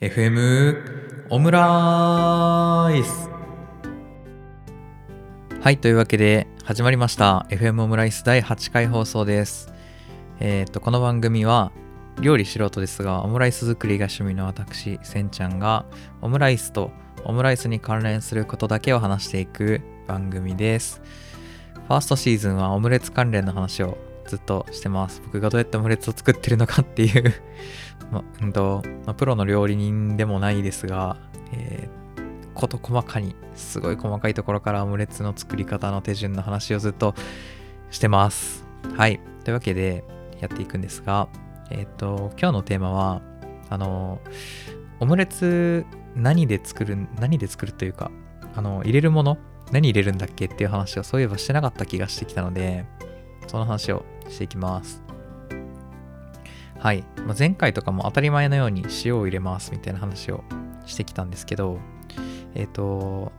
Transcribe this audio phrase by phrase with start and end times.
[0.00, 3.28] FM オムライス
[5.60, 7.48] はいというわけで始まりました。
[7.50, 9.74] FM オムライス第8回放送です。
[10.38, 11.72] えっ、とこの番組は
[12.20, 15.84] 料理素人ですがオムライス作りが趣味の私せんちゃんが
[16.22, 16.92] オムライスと
[17.24, 21.02] オムライスに関連することだけを話していく番組です。
[21.74, 23.98] ファーストシーズンはオムレツ関連の話を
[24.28, 27.34] ずっとしてます僕がどうやってオムレツを作ってるのかっていう
[28.12, 31.16] ま、うんと、まプロの料理人でもないですが、
[31.52, 37.14] えー、こと細かに、すごい細かいところからオムレツの作り方の手順の話をずっと
[37.90, 38.64] してます。
[38.96, 39.20] はい。
[39.44, 40.04] というわけで、
[40.40, 41.28] やっていくんですが、
[41.70, 43.22] えっ、ー、と、今日のテーマは、
[43.68, 44.20] あの、
[45.00, 48.10] オムレツ何で作る、何で作るというか、
[48.54, 49.38] あの、入れるもの
[49.72, 52.86] 何入れるんだっけっていう話をそういえばしてなかった気がしてきたので、
[53.46, 55.02] その話をしていきます。
[56.78, 57.04] はい。
[57.26, 60.44] まあ、前回とかも当たり前のように塩を入れますみたいな話を
[60.86, 61.78] してきたんですけど、
[62.54, 63.32] えっ、ー、と、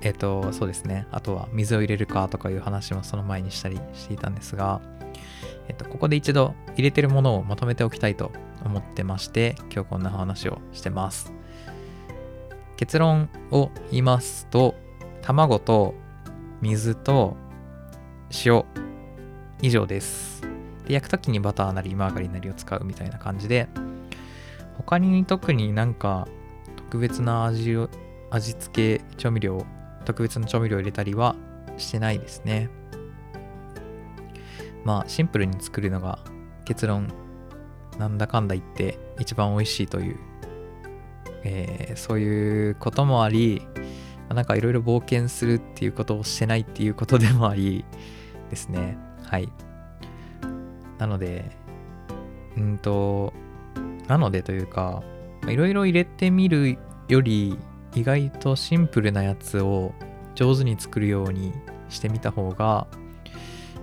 [0.00, 1.06] えっ、ー、と、そうですね。
[1.12, 4.80] あとは水を入れるかとかいう話もその前にしたりしていたんですが、
[5.68, 8.32] えっ、ー、と、ここで一度入れてるものをまとめておきたいと
[8.64, 11.32] 思ってまして、今日こんな話をしてます。
[12.76, 14.74] 結論を言いますと、
[15.22, 15.94] 卵と
[16.62, 17.36] 水と
[18.44, 18.64] 塩
[19.62, 20.42] 以上です。
[20.86, 23.68] で、焼くときにバターなりマーガリンなりを使うみたいな感じで、
[24.76, 26.26] 他に特になんか
[26.76, 27.88] 特別な味を、
[28.30, 29.64] 味付け調味料、
[30.04, 31.36] 特別な調味料を入れたりは
[31.76, 32.70] してないですね。
[34.84, 36.18] まあ、シンプルに作るのが
[36.64, 37.12] 結論、
[37.98, 40.18] なんだかんだ言って一番美味しいという、
[41.44, 43.66] えー、そういうこともあり、
[44.28, 47.84] なんかいろいろ冒険するっていうことをしてないっていうことでもあり
[48.48, 48.96] ですね。
[49.30, 49.48] はい。
[50.98, 51.50] なので、
[52.56, 53.32] うんと、
[54.08, 55.04] なのでというか、
[55.46, 57.56] いろいろ入れてみるより、
[57.94, 59.92] 意外とシンプルなやつを
[60.34, 61.52] 上手に作るように
[61.88, 62.88] してみた方が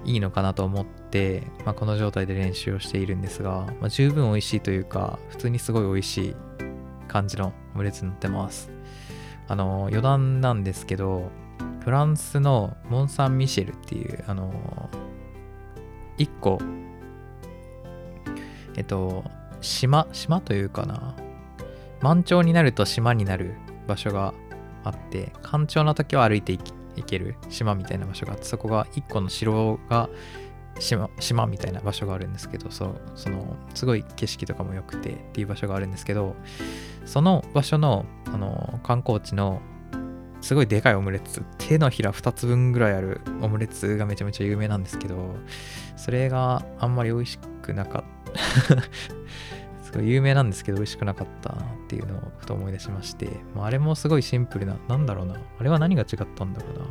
[0.04, 6.36] いいのかなと思って、まあ、この状態で練習をしているんですが、まあ、十分美味しいというか、普通にすごい美味しい
[7.08, 8.70] 感じのオムレツになってます。
[9.48, 11.32] あの、余談なんですけど、
[11.84, 14.52] フランスのモン・サン・ミシェルっていう、あの、
[16.18, 16.60] 1個。
[18.76, 19.24] えっと、
[19.62, 21.16] 島、島というかな、
[22.02, 23.56] 満潮になると島になる
[23.88, 24.34] 場所が
[24.84, 26.60] あって、干潮の時は歩いてい
[27.04, 30.10] ける島みたいな場所があって、そこが一個の城が
[30.80, 36.36] 島島みたいな場所があるんですけど、そう、その、すごい景色とかも良くてっていう場所があるんですけど、
[37.06, 39.62] その場所の、あの、観光地の
[40.42, 45.36] すごいでかいオムレツ、手のひら2つ分ぐらいあるオムレツがめちゃめちゃ有名なんですけど、
[45.96, 48.04] それがあんまり美味しくなかっ
[48.74, 48.82] た
[49.84, 55.36] すごい有名なんですけど美味しくなかったなっていうのをふと思い出しまして、まあ、あれもすごいシンプルな、なんだろうな。
[55.60, 56.86] あれは何が違ったんだろうな。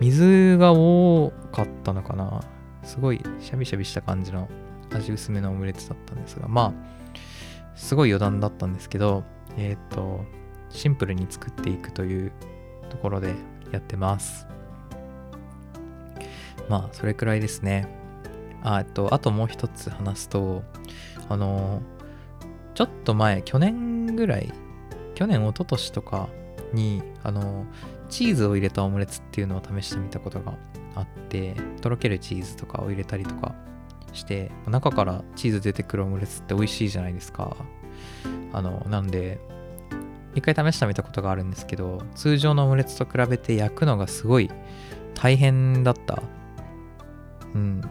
[0.00, 2.40] 水が多かったのかな。
[2.82, 4.48] すごいシャビシャビした感じの
[4.92, 7.18] 味薄めのオムレツだったんですが、まあ、
[7.76, 9.24] すごい余談だったんですけど、
[9.56, 10.24] えっ、ー、と、
[10.72, 12.32] シンプルに作っていくという
[12.90, 13.34] ところで
[13.70, 14.46] やってます。
[16.68, 17.88] まあ、それくらいですね。
[18.62, 20.62] あえっと、あともう一つ話すと、
[21.28, 21.82] あの、
[22.74, 24.52] ちょっと前、去年ぐらい、
[25.14, 26.28] 去年、一昨年とか
[26.72, 27.66] に、あの、
[28.08, 30.54] チーズを入れたオムレツっていうのを試してみたことが
[30.94, 33.54] あって、とろけるチーズとかを入れたりとか
[34.12, 37.56] して、中からチーズ出てくるオムレツって美味しいじゃないですか。
[38.52, 39.40] あの、なんで、
[40.34, 44.50] 一回試してみたことがあるんですけど、通常のオムレツと比べて焼くのがすごい
[45.14, 46.22] 大変だった。
[47.54, 47.82] うん。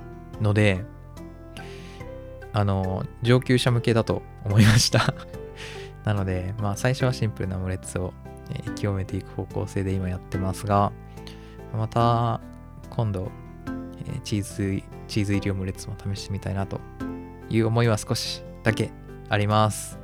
[0.41, 0.83] ので、
[2.53, 5.13] あの、上級者向けだと思いました
[6.03, 8.13] なので、まあ最初はシンプルなオムレツを、
[8.49, 10.91] えー、極めていく方向性で今やってますが、
[11.77, 12.41] また
[12.89, 13.31] 今度、
[14.23, 16.81] チーズ、チーズ入りオムレツも試してみたいなと
[17.49, 18.91] いう思いは少しだけ
[19.29, 20.00] あります。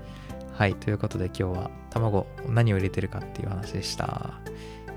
[0.58, 4.42] はい、ということで今日は卵何を入れてるかっていう話でした。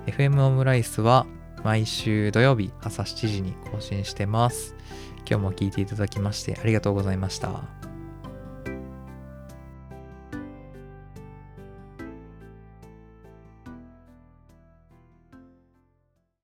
[0.06, 1.26] FM オムライスは
[1.62, 4.74] 毎週土曜日朝7時に更新してます。
[5.28, 7.79] 今日も聴いていただきましてありがとうございました。